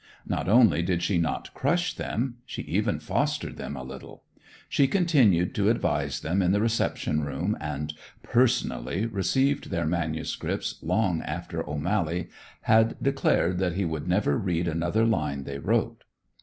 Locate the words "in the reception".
6.41-7.21